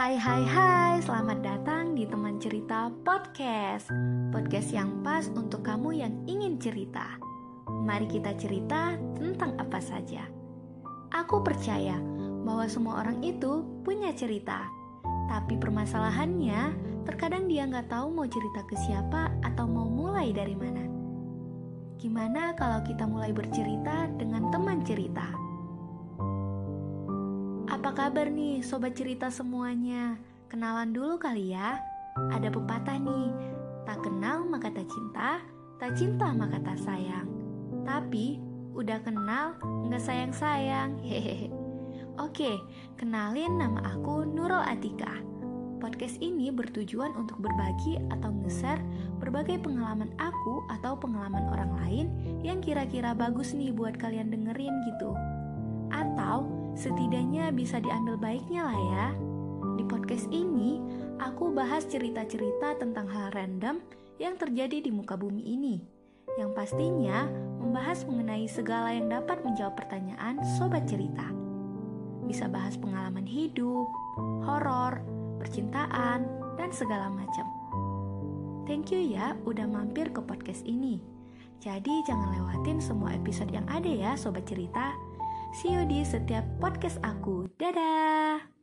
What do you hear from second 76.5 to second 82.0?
dan segala macam. Thank you ya udah mampir ke podcast ini. Jadi